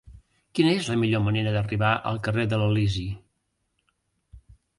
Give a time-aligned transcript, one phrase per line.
[0.59, 3.05] Quina és la millor manera d'arribar al carrer de l'Elisi?